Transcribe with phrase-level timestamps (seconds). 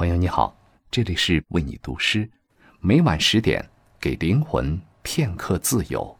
[0.00, 0.56] 朋友你好，
[0.90, 2.26] 这里是为你读诗，
[2.80, 3.62] 每晚十点
[4.00, 6.16] 给灵魂片刻自由。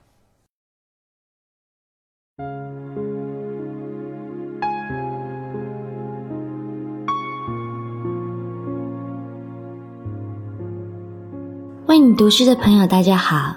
[11.87, 13.57] 为你读诗的朋友，大家好，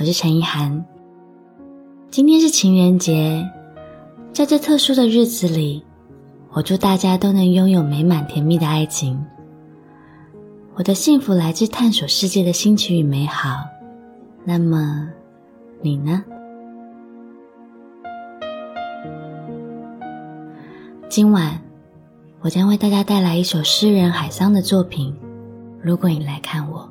[0.00, 0.84] 我是陈意涵。
[2.10, 3.48] 今天是情人节，
[4.32, 5.84] 在这特殊的日子里，
[6.50, 9.24] 我祝大家都能拥有美满甜蜜的爱情。
[10.76, 13.64] 我的幸福来自探索世界的新奇与美好。
[14.44, 15.08] 那么，
[15.82, 16.24] 你呢？
[21.08, 21.60] 今晚，
[22.40, 25.14] 我将为大家带来一首诗人海桑的作品。
[25.82, 26.88] 如果你来看我。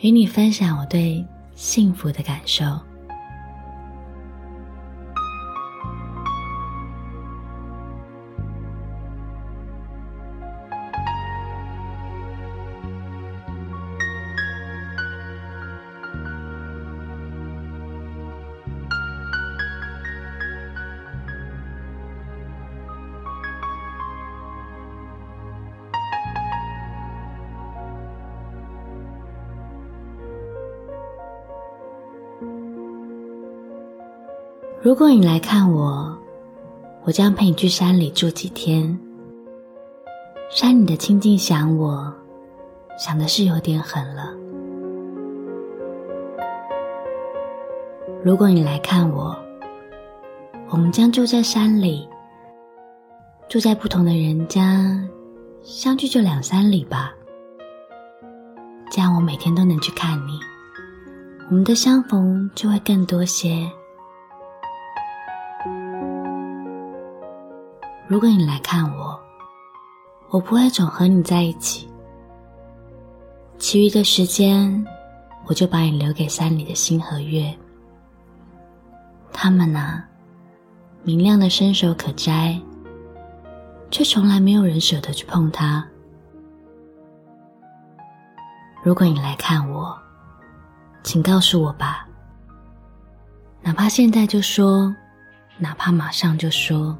[0.00, 2.64] 与你分享我对幸福的感受。
[34.84, 36.14] 如果你来看我，
[37.04, 39.00] 我将陪你去山里住几天。
[40.50, 42.12] 山里的清静想我，
[42.98, 44.30] 想的是有点狠了。
[48.22, 49.34] 如果你来看我，
[50.68, 52.06] 我们将住在山里，
[53.48, 55.00] 住在不同的人家，
[55.62, 57.10] 相距就两三里吧。
[58.90, 60.38] 这样我每天都能去看你，
[61.48, 63.66] 我们的相逢就会更多些。
[68.06, 69.18] 如果你来看我，
[70.28, 71.88] 我不会总和你在一起。
[73.58, 74.84] 其余的时间，
[75.46, 77.52] 我就把你留给山里的星和月。
[79.32, 80.04] 他们呢，
[81.02, 82.60] 明亮的伸手可摘，
[83.90, 85.82] 却从来没有人舍得去碰它。
[88.82, 89.96] 如果你来看我，
[91.02, 92.06] 请告诉我吧，
[93.62, 94.94] 哪怕现在就说，
[95.56, 96.94] 哪怕马上就说。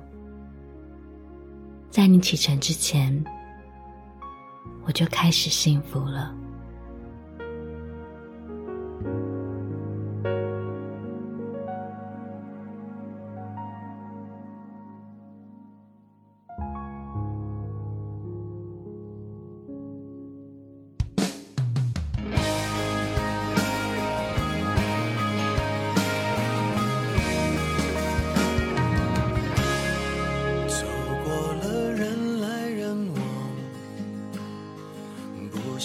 [1.95, 3.25] 在你启程之前，
[4.85, 6.35] 我就开始幸福了。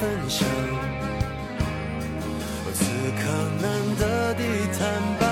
[0.00, 0.46] 分享，
[2.72, 2.84] 此
[3.18, 3.22] 刻
[3.60, 3.66] 难
[3.98, 4.42] 得的。
[4.78, 4.80] 坦
[5.18, 5.24] 白，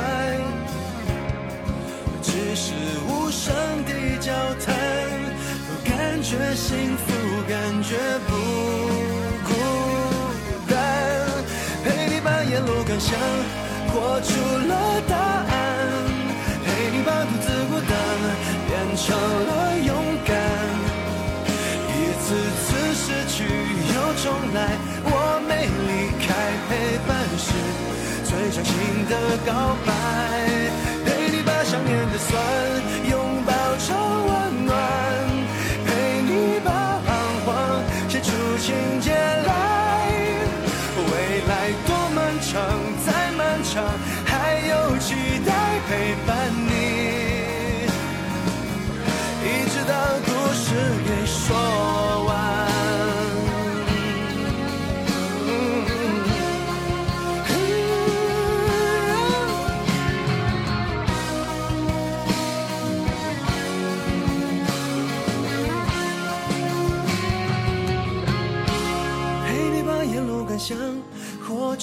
[2.20, 2.72] 只是
[3.06, 3.54] 无声
[3.84, 4.32] 的交
[4.64, 4.74] 谈，
[5.84, 7.04] 感觉幸福，
[7.48, 7.94] 感觉
[8.26, 8.34] 不
[9.46, 9.50] 孤
[10.68, 10.74] 单。
[11.84, 13.16] 陪你把沿路感想
[13.86, 14.34] 活出
[14.66, 15.54] 了答案，
[16.64, 17.92] 陪你把独自孤单
[18.66, 20.34] 变成了勇敢，
[21.86, 21.90] 一
[22.20, 22.34] 次
[22.64, 22.65] 次。
[23.06, 24.58] 失去又重来。
[25.04, 26.34] 我没离开，
[26.66, 27.54] 陪伴是
[28.24, 28.74] 最长情
[29.08, 29.14] 的
[29.46, 29.88] 告白。
[31.04, 32.34] 陪你把想念的酸
[33.08, 33.94] 拥抱成
[34.26, 34.74] 温暖，
[35.86, 35.88] 陪
[36.22, 37.08] 你把彷
[37.44, 37.46] 徨
[38.08, 39.65] 写出情节来。